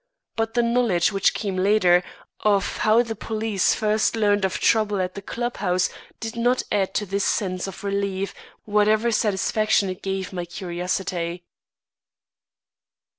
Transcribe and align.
But 0.35 0.55
the 0.55 0.63
knowledge 0.63 1.11
which 1.11 1.35
came 1.35 1.57
later, 1.57 2.03
of 2.39 2.77
how 2.77 3.03
the 3.03 3.13
police 3.15 3.75
first 3.75 4.15
learned 4.15 4.43
of 4.43 4.57
trouble 4.57 4.99
at 4.99 5.13
the 5.13 5.21
club 5.21 5.57
house 5.57 5.91
did 6.19 6.35
not 6.35 6.63
add 6.71 6.95
to 6.95 7.05
this 7.05 7.23
sense 7.23 7.67
of 7.67 7.83
relief, 7.83 8.33
whatever 8.65 9.11
satisfaction 9.11 9.89
it 9.89 10.01
gave 10.01 10.33
my 10.33 10.45
curiosity. 10.45 11.43